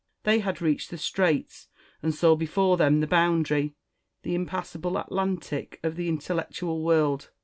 [0.23, 1.67] They had reached the straits,
[2.01, 3.75] and saw before them the boundary,
[4.23, 7.29] the impassable Atlantic, of the intel lectual world.